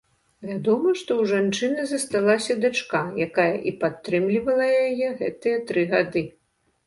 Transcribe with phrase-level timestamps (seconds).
[0.49, 6.23] Вядома, што ў жанчыны засталася дачка, якая і падтрымлівала яе гэтыя тры гады.